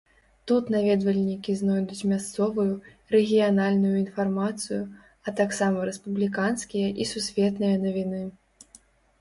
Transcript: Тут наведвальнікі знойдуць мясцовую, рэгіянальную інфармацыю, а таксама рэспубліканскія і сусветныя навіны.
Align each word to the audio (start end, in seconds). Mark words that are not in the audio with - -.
Тут 0.49 0.63
наведвальнікі 0.75 1.51
знойдуць 1.57 2.07
мясцовую, 2.13 2.73
рэгіянальную 3.15 3.93
інфармацыю, 4.05 4.79
а 5.27 5.37
таксама 5.41 5.77
рэспубліканскія 5.91 6.87
і 7.03 7.09
сусветныя 7.15 7.75
навіны. 7.85 8.23